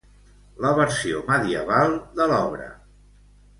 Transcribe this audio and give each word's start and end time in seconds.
La 0.65 0.71
versió 0.79 1.19
medieval 1.27 1.95
de 2.19 2.29
l'obra. 2.35 2.69